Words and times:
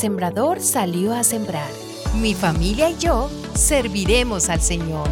sembrador 0.00 0.62
salió 0.62 1.12
a 1.12 1.22
sembrar. 1.22 1.68
Mi 2.22 2.32
familia 2.32 2.88
y 2.88 2.96
yo 2.96 3.28
serviremos 3.52 4.48
al 4.48 4.62
Señor. 4.62 5.06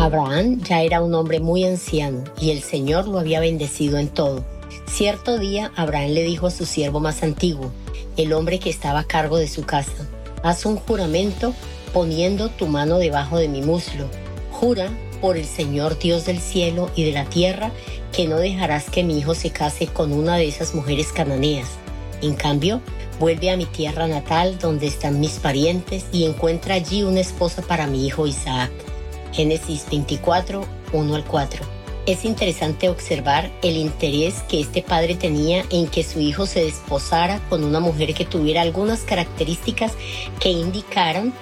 Abraham 0.00 0.60
ya 0.64 0.82
era 0.82 1.00
un 1.00 1.14
hombre 1.14 1.38
muy 1.38 1.62
anciano 1.62 2.24
y 2.40 2.50
el 2.50 2.60
Señor 2.60 3.06
lo 3.06 3.20
había 3.20 3.38
bendecido 3.38 3.98
en 3.98 4.08
todo. 4.08 4.44
Cierto 4.86 5.38
día 5.38 5.70
Abraham 5.76 6.10
le 6.10 6.24
dijo 6.24 6.48
a 6.48 6.50
su 6.50 6.66
siervo 6.66 6.98
más 6.98 7.22
antiguo, 7.22 7.70
el 8.16 8.32
hombre 8.32 8.58
que 8.58 8.70
estaba 8.70 8.98
a 8.98 9.04
cargo 9.04 9.36
de 9.36 9.46
su 9.46 9.62
casa, 9.64 10.08
haz 10.42 10.66
un 10.66 10.74
juramento 10.74 11.54
poniendo 11.92 12.48
tu 12.48 12.66
mano 12.66 12.98
debajo 12.98 13.38
de 13.38 13.46
mi 13.46 13.62
muslo. 13.62 14.08
Jura 14.50 14.90
por 15.20 15.36
el 15.36 15.46
Señor 15.46 16.00
Dios 16.00 16.24
del 16.26 16.40
cielo 16.40 16.90
y 16.96 17.04
de 17.04 17.12
la 17.12 17.26
tierra 17.26 17.70
que 18.10 18.26
no 18.26 18.38
dejarás 18.38 18.90
que 18.90 19.04
mi 19.04 19.20
hijo 19.20 19.36
se 19.36 19.50
case 19.50 19.86
con 19.86 20.12
una 20.12 20.36
de 20.36 20.48
esas 20.48 20.74
mujeres 20.74 21.12
cananeas. 21.12 21.68
En 22.22 22.34
cambio, 22.34 22.80
vuelve 23.18 23.50
a 23.50 23.56
mi 23.56 23.66
tierra 23.66 24.06
natal 24.06 24.58
donde 24.58 24.86
están 24.86 25.18
mis 25.18 25.32
parientes 25.32 26.06
y 26.12 26.24
encuentra 26.24 26.76
allí 26.76 27.02
una 27.02 27.20
esposa 27.20 27.62
para 27.62 27.88
mi 27.88 28.06
hijo 28.06 28.28
Isaac. 28.28 28.70
Génesis 29.32 29.86
24, 29.90 30.64
1 30.92 31.14
al 31.14 31.24
4. 31.24 31.64
Es 32.06 32.24
interesante 32.24 32.88
observar 32.88 33.50
el 33.62 33.76
interés 33.76 34.42
que 34.48 34.60
este 34.60 34.82
padre 34.82 35.14
tenía 35.14 35.64
en 35.70 35.86
que 35.88 36.02
su 36.04 36.20
hijo 36.20 36.46
se 36.46 36.64
desposara 36.64 37.40
con 37.48 37.64
una 37.64 37.80
mujer 37.80 38.14
que 38.14 38.24
tuviera 38.24 38.60
algunas 38.60 39.00
características 39.00 39.92
que 40.40 40.50
indicaran 40.50 41.32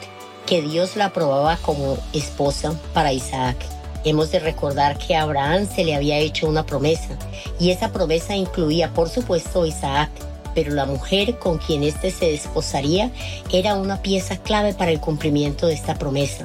que 0.46 0.62
Dios 0.62 0.96
la 0.96 1.06
aprobaba 1.06 1.56
como 1.58 1.98
esposa 2.12 2.78
para 2.92 3.12
Isaac. 3.12 3.56
Hemos 4.04 4.32
de 4.32 4.40
recordar 4.40 4.98
que 4.98 5.14
a 5.14 5.22
Abraham 5.22 5.66
se 5.66 5.84
le 5.84 5.94
había 5.94 6.18
hecho 6.18 6.48
una 6.48 6.64
promesa 6.64 7.18
y 7.58 7.70
esa 7.70 7.92
promesa 7.92 8.34
incluía 8.34 8.92
por 8.92 9.08
supuesto 9.08 9.66
Isaac, 9.66 10.10
pero 10.54 10.72
la 10.72 10.86
mujer 10.86 11.38
con 11.38 11.58
quien 11.58 11.82
éste 11.82 12.10
se 12.10 12.30
desposaría 12.30 13.10
era 13.52 13.74
una 13.74 14.02
pieza 14.02 14.36
clave 14.36 14.74
para 14.74 14.90
el 14.90 15.00
cumplimiento 15.00 15.66
de 15.66 15.74
esta 15.74 15.94
promesa. 15.94 16.44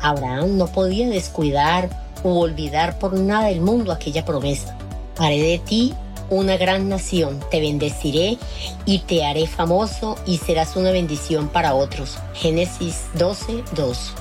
Abraham 0.00 0.56
no 0.56 0.66
podía 0.66 1.08
descuidar 1.08 1.88
o 2.22 2.40
olvidar 2.40 2.98
por 2.98 3.14
nada 3.14 3.46
del 3.46 3.60
mundo 3.60 3.92
aquella 3.92 4.24
promesa. 4.24 4.76
Haré 5.18 5.40
de 5.40 5.58
ti 5.58 5.94
una 6.28 6.56
gran 6.56 6.88
nación, 6.88 7.40
te 7.50 7.60
bendeciré 7.60 8.38
y 8.84 8.98
te 9.00 9.24
haré 9.24 9.46
famoso 9.46 10.16
y 10.26 10.38
serás 10.38 10.76
una 10.76 10.90
bendición 10.90 11.48
para 11.48 11.74
otros. 11.74 12.18
Génesis 12.34 13.04
12, 13.14 13.62
2. 13.74 14.12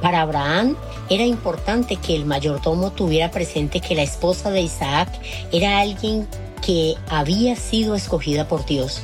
Para 0.00 0.22
Abraham 0.22 0.76
era 1.08 1.24
importante 1.24 1.96
que 1.96 2.14
el 2.14 2.24
mayordomo 2.24 2.90
tuviera 2.90 3.30
presente 3.30 3.80
que 3.80 3.94
la 3.94 4.02
esposa 4.02 4.50
de 4.50 4.62
Isaac 4.62 5.08
era 5.52 5.80
alguien 5.80 6.26
que 6.64 6.94
había 7.08 7.56
sido 7.56 7.94
escogida 7.94 8.48
por 8.48 8.64
Dios, 8.64 9.02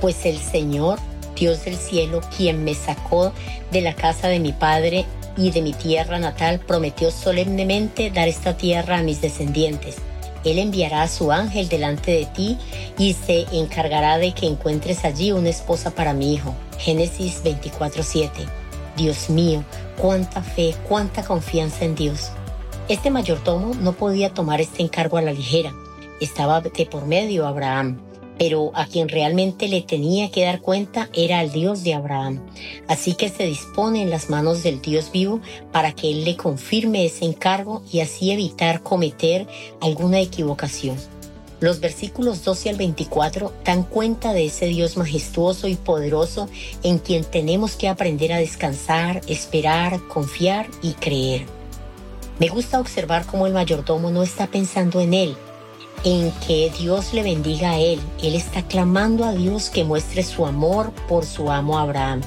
pues 0.00 0.24
el 0.24 0.38
Señor, 0.38 0.98
Dios 1.36 1.64
del 1.64 1.76
cielo, 1.76 2.20
quien 2.36 2.64
me 2.64 2.74
sacó 2.74 3.32
de 3.70 3.80
la 3.80 3.94
casa 3.94 4.28
de 4.28 4.40
mi 4.40 4.52
padre 4.52 5.04
y 5.36 5.50
de 5.50 5.62
mi 5.62 5.72
tierra 5.72 6.18
natal, 6.18 6.60
prometió 6.60 7.10
solemnemente 7.10 8.10
dar 8.10 8.28
esta 8.28 8.56
tierra 8.56 8.98
a 8.98 9.02
mis 9.02 9.20
descendientes. 9.20 9.96
Él 10.44 10.58
enviará 10.58 11.02
a 11.02 11.08
su 11.08 11.30
ángel 11.30 11.68
delante 11.68 12.10
de 12.10 12.26
ti 12.26 12.58
y 12.98 13.14
se 13.14 13.46
encargará 13.52 14.18
de 14.18 14.32
que 14.32 14.46
encuentres 14.46 15.04
allí 15.04 15.32
una 15.32 15.50
esposa 15.50 15.92
para 15.92 16.14
mi 16.14 16.34
hijo. 16.34 16.54
Génesis 16.78 17.42
24:7. 17.44 18.30
Dios 18.96 19.30
mío, 19.30 19.64
cuánta 19.96 20.42
fe, 20.42 20.74
cuánta 20.88 21.22
confianza 21.22 21.84
en 21.84 21.94
Dios. 21.94 22.30
Este 22.88 23.10
mayordomo 23.10 23.74
no 23.74 23.92
podía 23.92 24.34
tomar 24.34 24.60
este 24.60 24.82
encargo 24.82 25.16
a 25.16 25.22
la 25.22 25.32
ligera. 25.32 25.72
Estaba 26.22 26.60
de 26.60 26.86
por 26.86 27.06
medio 27.06 27.46
Abraham 27.46 27.98
pero 28.38 28.72
a 28.74 28.86
quien 28.86 29.08
realmente 29.08 29.68
le 29.68 29.82
tenía 29.82 30.30
que 30.32 30.44
dar 30.44 30.60
cuenta 30.60 31.08
era 31.12 31.38
al 31.38 31.52
Dios 31.52 31.84
de 31.84 31.94
Abraham. 31.94 32.44
Así 32.88 33.14
que 33.14 33.28
se 33.28 33.44
dispone 33.44 34.02
en 34.02 34.10
las 34.10 34.30
manos 34.30 34.64
del 34.64 34.80
Dios 34.80 35.12
vivo 35.12 35.40
para 35.70 35.92
que 35.92 36.10
Él 36.10 36.24
le 36.24 36.36
confirme 36.36 37.04
ese 37.04 37.24
encargo 37.24 37.84
y 37.92 38.00
así 38.00 38.32
evitar 38.32 38.82
cometer 38.82 39.46
alguna 39.80 40.18
equivocación. 40.18 40.96
Los 41.60 41.78
versículos 41.78 42.42
12 42.42 42.70
al 42.70 42.76
24 42.76 43.52
dan 43.64 43.84
cuenta 43.84 44.32
de 44.32 44.46
ese 44.46 44.66
Dios 44.66 44.96
majestuoso 44.96 45.68
y 45.68 45.76
poderoso 45.76 46.48
en 46.82 46.98
quien 46.98 47.24
tenemos 47.24 47.76
que 47.76 47.88
aprender 47.88 48.32
a 48.32 48.38
descansar, 48.38 49.20
esperar, 49.28 50.00
confiar 50.08 50.66
y 50.82 50.94
creer. 50.94 51.46
Me 52.40 52.48
gusta 52.48 52.80
observar 52.80 53.24
cómo 53.24 53.46
el 53.46 53.52
mayordomo 53.52 54.10
no 54.10 54.24
está 54.24 54.48
pensando 54.48 55.00
en 55.00 55.14
él, 55.14 55.36
en 56.04 56.32
que 56.46 56.70
Dios 56.78 57.12
le 57.12 57.22
bendiga 57.22 57.72
a 57.72 57.78
él. 57.78 58.00
Él 58.22 58.34
está 58.34 58.62
clamando 58.62 59.24
a 59.24 59.32
Dios 59.32 59.70
que 59.70 59.84
muestre 59.84 60.22
su 60.22 60.46
amor 60.46 60.92
por 61.08 61.24
su 61.24 61.50
amo 61.50 61.78
Abraham. 61.78 62.20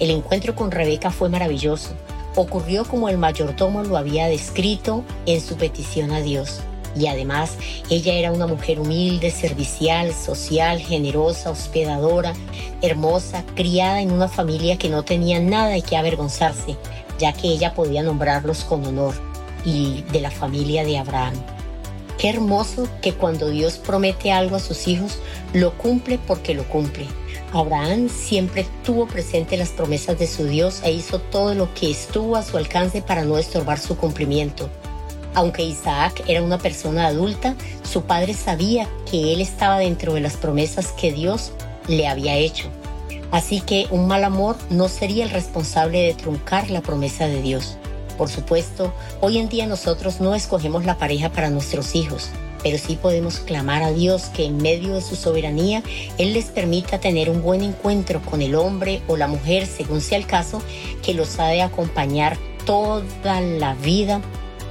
El 0.00 0.10
encuentro 0.10 0.54
con 0.54 0.70
Rebeca 0.70 1.10
fue 1.10 1.28
maravilloso. 1.28 1.90
Ocurrió 2.34 2.84
como 2.84 3.08
el 3.08 3.18
mayordomo 3.18 3.84
lo 3.84 3.96
había 3.96 4.26
descrito 4.26 5.04
en 5.26 5.40
su 5.40 5.56
petición 5.56 6.10
a 6.10 6.20
Dios. 6.20 6.60
Y 6.96 7.06
además, 7.06 7.56
ella 7.90 8.14
era 8.14 8.32
una 8.32 8.46
mujer 8.46 8.78
humilde, 8.78 9.30
servicial, 9.30 10.12
social, 10.12 10.78
generosa, 10.78 11.50
hospedadora, 11.50 12.32
hermosa, 12.82 13.44
criada 13.54 14.00
en 14.00 14.12
una 14.12 14.28
familia 14.28 14.78
que 14.78 14.88
no 14.88 15.02
tenía 15.02 15.40
nada 15.40 15.70
de 15.70 15.82
qué 15.82 15.96
avergonzarse, 15.96 16.76
ya 17.18 17.32
que 17.32 17.48
ella 17.48 17.74
podía 17.74 18.02
nombrarlos 18.02 18.64
con 18.64 18.84
honor, 18.84 19.14
y 19.64 20.02
de 20.12 20.20
la 20.20 20.30
familia 20.30 20.84
de 20.84 20.98
Abraham. 20.98 21.34
Qué 22.24 22.30
hermoso 22.30 22.88
que 23.02 23.12
cuando 23.12 23.50
Dios 23.50 23.76
promete 23.76 24.32
algo 24.32 24.56
a 24.56 24.58
sus 24.58 24.88
hijos, 24.88 25.18
lo 25.52 25.76
cumple 25.76 26.18
porque 26.26 26.54
lo 26.54 26.66
cumple. 26.66 27.06
Abraham 27.52 28.08
siempre 28.08 28.66
tuvo 28.82 29.06
presente 29.06 29.58
las 29.58 29.68
promesas 29.68 30.18
de 30.18 30.26
su 30.26 30.46
Dios 30.46 30.80
e 30.84 30.90
hizo 30.90 31.18
todo 31.18 31.54
lo 31.54 31.74
que 31.74 31.90
estuvo 31.90 32.36
a 32.36 32.42
su 32.42 32.56
alcance 32.56 33.02
para 33.02 33.26
no 33.26 33.36
estorbar 33.36 33.78
su 33.78 33.98
cumplimiento. 33.98 34.70
Aunque 35.34 35.64
Isaac 35.64 36.24
era 36.26 36.40
una 36.40 36.56
persona 36.56 37.08
adulta, 37.08 37.56
su 37.82 38.04
padre 38.04 38.32
sabía 38.32 38.88
que 39.10 39.34
él 39.34 39.42
estaba 39.42 39.80
dentro 39.80 40.14
de 40.14 40.22
las 40.22 40.38
promesas 40.38 40.92
que 40.92 41.12
Dios 41.12 41.52
le 41.88 42.08
había 42.08 42.38
hecho. 42.38 42.70
Así 43.32 43.60
que 43.60 43.86
un 43.90 44.08
mal 44.08 44.24
amor 44.24 44.56
no 44.70 44.88
sería 44.88 45.24
el 45.24 45.30
responsable 45.30 46.00
de 46.00 46.14
truncar 46.14 46.70
la 46.70 46.80
promesa 46.80 47.26
de 47.26 47.42
Dios. 47.42 47.76
Por 48.16 48.28
supuesto, 48.28 48.92
hoy 49.20 49.38
en 49.38 49.48
día 49.48 49.66
nosotros 49.66 50.20
no 50.20 50.34
escogemos 50.34 50.84
la 50.84 50.98
pareja 50.98 51.30
para 51.30 51.50
nuestros 51.50 51.94
hijos, 51.96 52.30
pero 52.62 52.78
sí 52.78 52.96
podemos 52.96 53.40
clamar 53.40 53.82
a 53.82 53.92
Dios 53.92 54.26
que 54.26 54.44
en 54.44 54.56
medio 54.56 54.94
de 54.94 55.02
su 55.02 55.16
soberanía 55.16 55.82
Él 56.16 56.32
les 56.32 56.46
permita 56.46 57.00
tener 57.00 57.28
un 57.28 57.42
buen 57.42 57.62
encuentro 57.62 58.22
con 58.22 58.40
el 58.40 58.54
hombre 58.54 59.02
o 59.08 59.16
la 59.16 59.26
mujer, 59.26 59.66
según 59.66 60.00
sea 60.00 60.18
el 60.18 60.26
caso, 60.26 60.62
que 61.02 61.12
los 61.12 61.38
ha 61.40 61.48
de 61.48 61.62
acompañar 61.62 62.38
toda 62.64 63.40
la 63.40 63.74
vida 63.74 64.20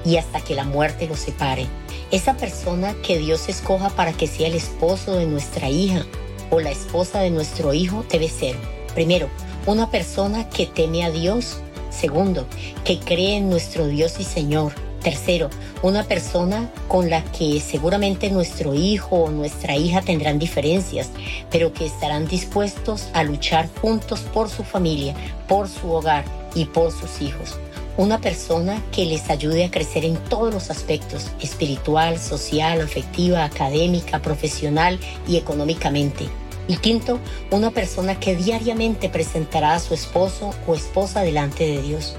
y 0.06 0.18
hasta 0.18 0.42
que 0.42 0.56
la 0.56 0.64
muerte 0.64 1.08
los 1.08 1.20
separe. 1.20 1.68
Esa 2.12 2.36
persona 2.36 2.96
que 3.06 3.18
Dios 3.18 3.50
escoja 3.50 3.90
para 3.90 4.14
que 4.14 4.28
sea 4.28 4.48
el 4.48 4.56
esposo 4.56 5.16
de 5.16 5.25
nuestra 5.25 5.70
hija 5.70 6.06
o 6.50 6.60
la 6.60 6.72
esposa 6.72 7.20
de 7.20 7.30
nuestro 7.30 7.74
hijo 7.74 8.06
debe 8.10 8.30
ser, 8.30 8.56
primero, 8.94 9.30
una 9.66 9.90
persona 9.90 10.50
que 10.50 10.66
teme 10.66 11.04
a 11.04 11.12
Dios 11.12 11.58
Segundo, 11.94 12.48
que 12.84 13.00
cree 13.00 13.38
en 13.38 13.50
nuestro 13.50 13.88
Dios 13.88 14.20
y 14.20 14.24
Señor. 14.24 14.74
Tercero, 15.04 15.50
una 15.81 16.04
persona 16.04 16.70
con 16.88 17.09
la 17.09 17.24
que 17.26 17.59
seguramente 17.59 18.30
nuestro 18.30 18.74
hijo 18.74 19.24
o 19.24 19.31
nuestra 19.31 19.76
hija 19.76 20.02
tendrán 20.02 20.40
diferencias, 20.40 21.09
pero 21.52 21.74
que 21.74 21.86
estarán 21.86 22.26
dispuestos 22.28 23.09
a 23.14 23.24
luchar 23.24 23.70
juntos 23.81 24.22
por 24.22 24.50
su 24.50 24.64
familia, 24.64 25.13
por 25.48 25.68
su 25.68 25.92
hogar 25.92 26.24
y 26.56 26.66
por 26.66 26.92
sus 26.92 27.22
hijos. 27.22 27.57
Una 27.98 28.19
persona 28.19 28.81
que 28.92 29.06
les 29.06 29.30
ayude 29.30 29.66
a 29.66 29.72
crecer 29.72 30.06
en 30.06 30.16
todos 30.16 30.54
los 30.54 30.72
aspectos, 30.72 31.28
espiritual, 31.42 32.18
social, 32.18 32.81
afectiva, 32.81 33.44
académica, 33.44 34.19
profesional 34.19 35.00
y 35.28 35.36
económicamente 35.36 36.28
y 36.68 36.77
quinto, 36.77 37.19
una 37.51 37.71
persona 37.71 38.19
que 38.19 38.36
diariamente 38.36 39.10
presentará 39.10 39.74
a 39.75 39.80
su 39.80 39.94
esposo 39.94 40.51
o 40.68 40.75
esposa 40.75 41.21
delante 41.21 41.65
de 41.65 41.81
Dios. 41.81 42.15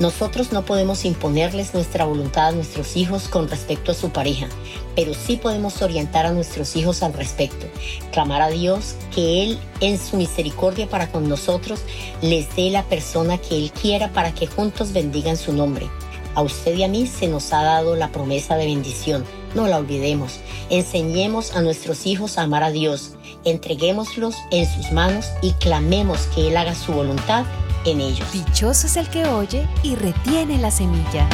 Nosotros 0.00 0.50
no 0.52 0.64
podemos 0.64 1.04
imponerles 1.04 1.74
nuestra 1.74 2.04
voluntad 2.04 2.48
a 2.48 2.52
nuestros 2.52 2.96
hijos 2.96 3.28
con 3.28 3.48
respecto 3.48 3.92
a 3.92 3.94
su 3.94 4.10
pareja, 4.10 4.48
pero 4.96 5.14
sí 5.14 5.36
podemos 5.36 5.80
orientar 5.80 6.26
a 6.26 6.32
nuestros 6.32 6.74
hijos 6.74 7.04
al 7.04 7.12
respecto, 7.12 7.66
clamar 8.10 8.42
a 8.42 8.48
Dios 8.48 8.96
que 9.14 9.44
Él 9.44 9.58
en 9.80 9.98
su 9.98 10.16
misericordia 10.16 10.88
para 10.88 11.12
con 11.12 11.28
nosotros 11.28 11.82
les 12.20 12.54
dé 12.56 12.70
la 12.70 12.82
persona 12.82 13.38
que 13.38 13.56
Él 13.56 13.70
quiera 13.70 14.12
para 14.12 14.34
que 14.34 14.48
juntos 14.48 14.92
bendigan 14.92 15.36
su 15.36 15.52
nombre. 15.52 15.88
A 16.34 16.42
usted 16.42 16.74
y 16.74 16.82
a 16.82 16.88
mí 16.88 17.06
se 17.06 17.28
nos 17.28 17.52
ha 17.52 17.62
dado 17.62 17.94
la 17.94 18.08
promesa 18.08 18.56
de 18.56 18.66
bendición, 18.66 19.24
no 19.54 19.66
la 19.66 19.78
olvidemos. 19.78 20.40
Enseñemos 20.70 21.54
a 21.54 21.62
nuestros 21.62 22.06
hijos 22.06 22.38
a 22.38 22.42
amar 22.42 22.62
a 22.62 22.70
Dios 22.70 23.16
entreguémoslos 23.44 24.36
en 24.50 24.66
sus 24.66 24.92
manos 24.92 25.26
y 25.42 25.52
clamemos 25.52 26.26
que 26.34 26.48
Él 26.48 26.56
haga 26.56 26.74
su 26.74 26.92
voluntad 26.92 27.44
en 27.84 28.00
ellos. 28.00 28.30
Dichoso 28.32 28.86
es 28.86 28.96
el 28.96 29.08
que 29.08 29.24
oye 29.26 29.66
y 29.82 29.94
retiene 29.94 30.58
la 30.58 30.70
semilla. 30.70 31.28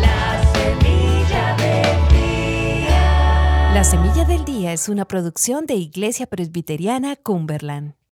La 0.00 0.42
semilla 0.52 1.56
del 1.56 2.08
día. 2.08 3.72
La 3.72 3.74
La 3.74 3.84
Semilla 3.84 4.24
del 4.24 4.44
Día 4.44 4.72
es 4.72 4.88
una 4.88 5.06
producción 5.06 5.66
de 5.66 5.74
Iglesia 5.74 6.26
Presbiteriana 6.26 7.16
Cumberland. 7.16 7.94